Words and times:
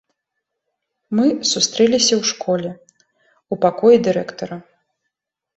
Мы 1.19 1.27
сустрэліся 1.51 2.11
ў 2.17 2.23
школе, 2.31 2.69
у 3.55 3.59
пакоі 3.67 3.97
дырэктара. 4.09 4.57